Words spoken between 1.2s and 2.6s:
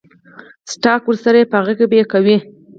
وي پۀ هغې به يې کوي ـ